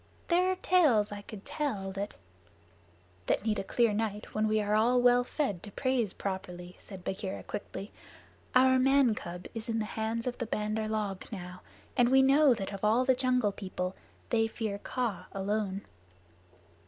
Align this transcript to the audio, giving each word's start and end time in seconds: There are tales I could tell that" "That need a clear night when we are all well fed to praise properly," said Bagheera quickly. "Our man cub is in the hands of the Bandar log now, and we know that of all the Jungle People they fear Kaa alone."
There 0.29 0.49
are 0.51 0.55
tales 0.55 1.11
I 1.11 1.21
could 1.21 1.45
tell 1.45 1.91
that" 1.91 2.15
"That 3.27 3.45
need 3.45 3.59
a 3.59 3.63
clear 3.63 3.93
night 3.93 4.33
when 4.33 4.47
we 4.47 4.59
are 4.59 4.73
all 4.73 4.99
well 4.99 5.23
fed 5.23 5.61
to 5.61 5.71
praise 5.71 6.11
properly," 6.11 6.75
said 6.79 7.03
Bagheera 7.03 7.43
quickly. 7.43 7.91
"Our 8.55 8.79
man 8.79 9.13
cub 9.13 9.45
is 9.53 9.69
in 9.69 9.77
the 9.77 9.85
hands 9.85 10.25
of 10.25 10.39
the 10.39 10.47
Bandar 10.47 10.87
log 10.87 11.31
now, 11.31 11.61
and 11.95 12.09
we 12.09 12.23
know 12.23 12.55
that 12.55 12.73
of 12.73 12.83
all 12.83 13.05
the 13.05 13.13
Jungle 13.13 13.51
People 13.51 13.95
they 14.31 14.47
fear 14.47 14.79
Kaa 14.79 15.27
alone." 15.33 15.81